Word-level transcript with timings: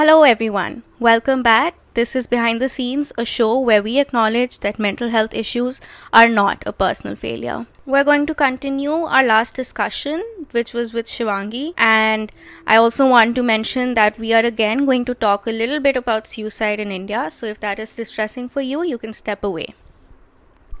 Hello, 0.00 0.22
everyone. 0.22 0.82
Welcome 0.98 1.42
back. 1.42 1.74
This 1.92 2.16
is 2.16 2.26
Behind 2.26 2.58
the 2.58 2.70
Scenes, 2.70 3.12
a 3.18 3.26
show 3.26 3.58
where 3.58 3.82
we 3.82 4.00
acknowledge 4.00 4.60
that 4.60 4.78
mental 4.78 5.10
health 5.10 5.34
issues 5.34 5.78
are 6.10 6.26
not 6.26 6.62
a 6.64 6.72
personal 6.72 7.16
failure. 7.16 7.66
We're 7.84 8.04
going 8.04 8.24
to 8.28 8.34
continue 8.34 8.92
our 8.92 9.22
last 9.22 9.54
discussion, 9.54 10.24
which 10.52 10.72
was 10.72 10.94
with 10.94 11.04
Shivangi, 11.04 11.74
and 11.76 12.32
I 12.66 12.76
also 12.76 13.06
want 13.06 13.34
to 13.34 13.42
mention 13.42 13.92
that 13.92 14.18
we 14.18 14.32
are 14.32 14.42
again 14.42 14.86
going 14.86 15.04
to 15.04 15.14
talk 15.14 15.46
a 15.46 15.52
little 15.52 15.80
bit 15.80 15.98
about 15.98 16.26
suicide 16.26 16.80
in 16.80 16.90
India. 16.90 17.30
So 17.30 17.44
if 17.44 17.60
that 17.60 17.78
is 17.78 17.94
distressing 17.94 18.48
for 18.48 18.62
you, 18.62 18.82
you 18.82 18.96
can 18.96 19.12
step 19.12 19.44
away. 19.44 19.74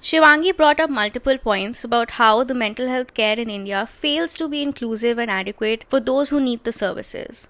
Shivangi 0.00 0.56
brought 0.56 0.80
up 0.80 0.88
multiple 0.88 1.36
points 1.36 1.84
about 1.84 2.12
how 2.12 2.44
the 2.44 2.54
mental 2.54 2.88
health 2.88 3.12
care 3.12 3.38
in 3.38 3.50
India 3.50 3.86
fails 3.86 4.32
to 4.38 4.48
be 4.48 4.62
inclusive 4.62 5.18
and 5.18 5.30
adequate 5.30 5.84
for 5.90 6.00
those 6.00 6.30
who 6.30 6.40
need 6.40 6.64
the 6.64 6.72
services. 6.72 7.48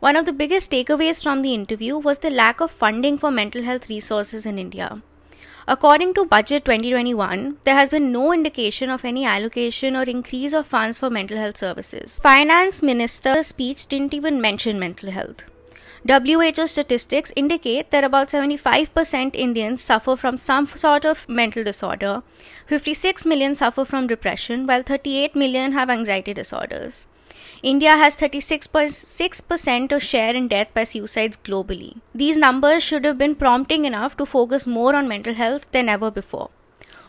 One 0.00 0.16
of 0.16 0.24
the 0.24 0.32
biggest 0.32 0.70
takeaways 0.70 1.22
from 1.22 1.42
the 1.42 1.52
interview 1.52 1.98
was 1.98 2.20
the 2.20 2.30
lack 2.30 2.60
of 2.62 2.70
funding 2.70 3.18
for 3.18 3.30
mental 3.30 3.62
health 3.62 3.90
resources 3.90 4.46
in 4.46 4.58
India. 4.58 5.02
According 5.68 6.14
to 6.14 6.24
Budget 6.24 6.64
2021, 6.64 7.58
there 7.64 7.74
has 7.74 7.90
been 7.90 8.10
no 8.10 8.32
indication 8.32 8.88
of 8.88 9.04
any 9.04 9.26
allocation 9.26 9.94
or 9.94 10.04
increase 10.04 10.54
of 10.54 10.66
funds 10.66 10.96
for 10.96 11.10
mental 11.10 11.36
health 11.36 11.58
services. 11.58 12.18
Finance 12.20 12.82
Minister's 12.82 13.48
speech 13.48 13.86
didn't 13.88 14.14
even 14.14 14.40
mention 14.40 14.80
mental 14.80 15.10
health. 15.10 15.44
WHO 16.08 16.66
statistics 16.66 17.30
indicate 17.36 17.90
that 17.90 18.02
about 18.02 18.30
75% 18.30 19.34
Indians 19.34 19.82
suffer 19.82 20.16
from 20.16 20.38
some 20.38 20.64
sort 20.64 21.04
of 21.04 21.28
mental 21.28 21.62
disorder, 21.62 22.22
56 22.68 23.26
million 23.26 23.54
suffer 23.54 23.84
from 23.84 24.06
depression, 24.06 24.66
while 24.66 24.82
38 24.82 25.36
million 25.36 25.72
have 25.72 25.90
anxiety 25.90 26.32
disorders. 26.32 27.06
India 27.62 27.90
has 27.90 28.16
36.6% 28.16 29.92
of 29.92 30.02
share 30.02 30.34
in 30.34 30.48
death 30.48 30.72
by 30.72 30.84
suicides 30.84 31.38
globally. 31.44 32.00
These 32.14 32.36
numbers 32.36 32.82
should 32.82 33.04
have 33.04 33.18
been 33.18 33.34
prompting 33.34 33.84
enough 33.84 34.16
to 34.16 34.26
focus 34.26 34.66
more 34.66 34.94
on 34.94 35.08
mental 35.08 35.34
health 35.34 35.66
than 35.72 35.88
ever 35.88 36.10
before. 36.10 36.50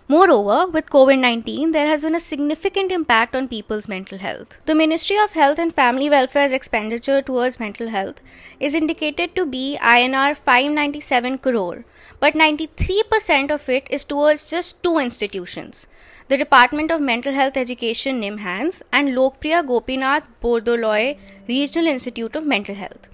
Moreover, 0.08 0.70
with 0.70 0.90
COVID 0.90 1.20
19, 1.20 1.72
there 1.72 1.88
has 1.88 2.02
been 2.02 2.16
a 2.16 2.20
significant 2.20 2.92
impact 2.92 3.34
on 3.34 3.48
people's 3.48 3.88
mental 3.88 4.18
health. 4.18 4.58
The 4.66 4.76
Ministry 4.76 5.18
of 5.18 5.32
Health 5.32 5.58
and 5.58 5.74
Family 5.74 6.10
Welfare's 6.10 6.52
expenditure 6.52 7.22
towards 7.22 7.62
mental 7.62 7.88
health 7.88 8.20
is 8.60 8.76
indicated 8.76 9.36
to 9.36 9.46
be 9.46 9.78
INR 9.82 10.36
597 10.36 11.38
crore, 11.38 11.86
but 12.22 12.36
93% 12.36 13.52
of 13.52 13.68
it 13.68 13.88
is 13.90 14.04
towards 14.06 14.46
just 14.46 14.82
two 14.84 14.98
institutions 15.00 15.88
the 16.32 16.38
Department 16.38 16.92
of 16.92 17.02
Mental 17.02 17.34
Health 17.34 17.58
Education 17.58 18.22
NIMHANS 18.22 18.82
and 18.94 19.10
Lokpriya 19.10 19.68
Gopinath 19.68 20.24
Bordoloi 20.42 21.18
Regional 21.46 21.88
Institute 21.88 22.38
of 22.38 22.46
Mental 22.46 22.76
Health. 22.76 23.10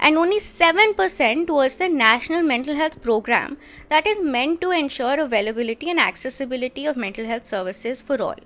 And 0.00 0.16
only 0.16 0.40
7% 0.40 1.46
towards 1.46 1.76
the 1.76 1.88
National 1.88 2.42
Mental 2.42 2.74
Health 2.74 3.02
Program 3.02 3.58
that 3.90 4.06
is 4.06 4.18
meant 4.18 4.62
to 4.62 4.70
ensure 4.70 5.20
availability 5.20 5.90
and 5.90 6.00
accessibility 6.00 6.86
of 6.86 6.96
mental 6.96 7.26
health 7.26 7.44
services 7.44 8.00
for 8.00 8.20
all. 8.22 8.36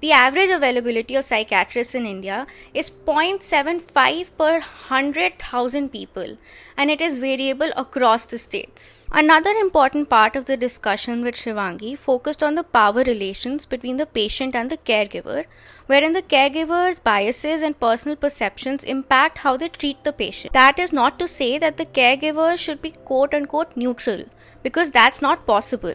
The 0.00 0.12
average 0.12 0.50
availability 0.50 1.14
of 1.14 1.24
psychiatrists 1.24 1.94
in 1.94 2.04
India 2.04 2.46
is 2.74 2.90
0.75 2.90 4.26
per 4.36 4.52
100,000 4.58 5.88
people 5.88 6.36
and 6.76 6.90
it 6.90 7.00
is 7.00 7.16
variable 7.16 7.70
across 7.74 8.26
the 8.26 8.36
states. 8.36 9.08
Another 9.10 9.52
important 9.52 10.10
part 10.10 10.36
of 10.36 10.44
the 10.44 10.56
discussion 10.58 11.24
with 11.24 11.34
Shivangi 11.34 11.96
focused 11.98 12.42
on 12.42 12.56
the 12.56 12.62
power 12.62 13.04
relations 13.04 13.64
between 13.64 13.96
the 13.96 14.04
patient 14.04 14.54
and 14.54 14.70
the 14.70 14.76
caregiver, 14.76 15.46
wherein 15.86 16.12
the 16.12 16.20
caregiver's 16.20 16.98
biases 16.98 17.62
and 17.62 17.80
personal 17.80 18.16
perceptions 18.16 18.84
impact 18.84 19.38
how 19.38 19.56
they 19.56 19.70
treat 19.70 20.04
the 20.04 20.12
patient. 20.12 20.52
That 20.52 20.78
is 20.78 20.92
not 20.92 21.18
to 21.20 21.26
say 21.26 21.56
that 21.56 21.78
the 21.78 21.86
caregiver 21.86 22.58
should 22.58 22.82
be 22.82 22.90
quote 22.90 23.32
unquote 23.32 23.74
neutral, 23.74 24.24
because 24.62 24.90
that's 24.90 25.22
not 25.22 25.46
possible. 25.46 25.94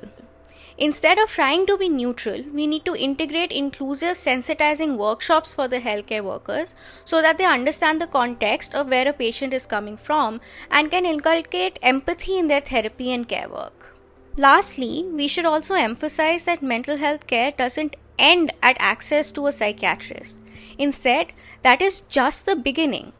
Instead 0.84 1.20
of 1.20 1.30
trying 1.30 1.68
to 1.68 1.78
be 1.78 1.88
neutral, 1.88 2.42
we 2.56 2.66
need 2.66 2.84
to 2.86 2.96
integrate 2.96 3.52
inclusive 3.52 4.16
sensitizing 4.16 4.98
workshops 4.98 5.54
for 5.54 5.68
the 5.68 5.80
healthcare 5.80 6.24
workers 6.24 6.74
so 7.06 7.22
that 7.22 7.38
they 7.38 7.46
understand 7.46 8.02
the 8.02 8.08
context 8.08 8.74
of 8.74 8.88
where 8.88 9.08
a 9.08 9.14
patient 9.14 9.54
is 9.54 9.68
coming 9.68 9.96
from 9.96 10.42
and 10.72 10.90
can 10.90 11.06
inculcate 11.06 11.78
empathy 11.84 12.36
in 12.36 12.48
their 12.48 12.62
therapy 12.62 13.14
and 13.14 13.30
care 13.30 13.48
work. 13.48 13.94
Lastly, 14.38 15.06
we 15.12 15.28
should 15.28 15.46
also 15.46 15.76
emphasize 15.76 16.46
that 16.46 16.64
mental 16.64 16.98
health 16.98 17.28
care 17.28 17.52
doesn't 17.52 17.96
end 18.18 18.52
at 18.64 18.76
access 18.80 19.32
to 19.34 19.46
a 19.46 19.52
psychiatrist. 19.52 20.36
Instead, 20.80 21.32
that 21.62 21.84
is 21.84 22.02
just 22.10 22.48
the 22.48 22.56
beginning. 22.56 23.14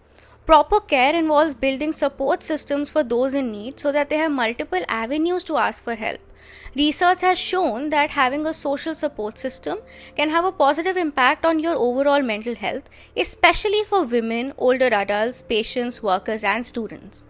Proper 0.48 0.80
care 0.80 1.14
involves 1.14 1.54
building 1.54 1.94
support 1.94 2.42
systems 2.42 2.90
for 2.90 3.04
those 3.04 3.36
in 3.36 3.52
need 3.52 3.80
so 3.80 3.92
that 3.92 4.10
they 4.10 4.18
have 4.18 4.32
multiple 4.32 4.82
avenues 4.88 5.44
to 5.44 5.58
ask 5.58 5.84
for 5.84 5.94
help. 5.94 6.20
Research 6.76 7.22
has 7.22 7.38
shown 7.38 7.90
that 7.90 8.12
having 8.12 8.46
a 8.46 8.54
social 8.54 8.96
support 8.96 9.38
system 9.38 9.80
can 10.16 10.30
have 10.30 10.46
a 10.46 10.52
positive 10.52 10.98
impact 10.98 11.46
on 11.46 11.60
your 11.60 11.76
overall 11.76 12.22
mental 12.22 12.56
health, 12.56 12.84
especially 13.16 13.84
for 13.84 14.04
women, 14.04 14.54
older 14.58 14.88
adults, 14.88 15.42
patients, 15.42 16.02
workers, 16.02 16.44
and 16.44 16.66
students. 16.66 17.24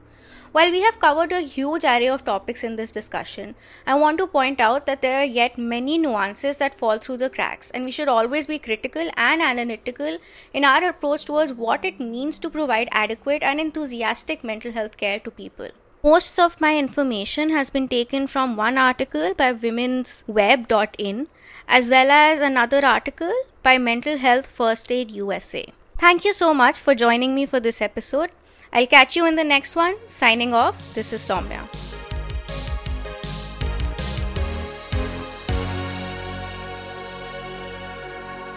While 0.51 0.71
we 0.71 0.81
have 0.81 0.99
covered 0.99 1.31
a 1.31 1.39
huge 1.39 1.85
array 1.85 2.09
of 2.09 2.25
topics 2.25 2.63
in 2.63 2.75
this 2.75 2.91
discussion, 2.91 3.55
I 3.87 3.95
want 3.95 4.17
to 4.17 4.27
point 4.27 4.59
out 4.59 4.85
that 4.85 5.01
there 5.01 5.21
are 5.21 5.23
yet 5.23 5.57
many 5.57 5.97
nuances 5.97 6.57
that 6.57 6.77
fall 6.77 6.97
through 6.97 7.17
the 7.17 7.29
cracks, 7.29 7.71
and 7.71 7.85
we 7.85 7.91
should 7.91 8.09
always 8.09 8.47
be 8.47 8.59
critical 8.59 9.09
and 9.15 9.41
analytical 9.41 10.17
in 10.53 10.65
our 10.65 10.83
approach 10.83 11.23
towards 11.23 11.53
what 11.53 11.85
it 11.85 12.01
means 12.01 12.37
to 12.39 12.49
provide 12.49 12.89
adequate 12.91 13.43
and 13.43 13.61
enthusiastic 13.61 14.43
mental 14.43 14.73
health 14.73 14.97
care 14.97 15.19
to 15.19 15.31
people. 15.31 15.69
Most 16.03 16.39
of 16.39 16.59
my 16.59 16.77
information 16.77 17.51
has 17.51 17.69
been 17.69 17.87
taken 17.87 18.25
from 18.25 18.55
one 18.55 18.77
article 18.77 19.35
by 19.35 19.53
womensweb.in 19.53 21.27
as 21.67 21.89
well 21.91 22.09
as 22.09 22.39
another 22.39 22.83
article 22.83 23.33
by 23.61 23.77
Mental 23.77 24.17
Health 24.17 24.47
First 24.47 24.91
Aid 24.91 25.11
USA. 25.11 25.65
Thank 25.99 26.25
you 26.25 26.33
so 26.33 26.55
much 26.55 26.79
for 26.79 26.95
joining 26.95 27.35
me 27.35 27.45
for 27.45 27.59
this 27.59 27.83
episode. 27.83 28.31
I'll 28.73 28.87
catch 28.87 29.15
you 29.15 29.27
in 29.27 29.35
the 29.35 29.43
next 29.43 29.75
one. 29.75 29.95
Signing 30.07 30.55
off, 30.55 30.95
this 30.95 31.13
is 31.13 31.21
Soumya. 31.21 31.90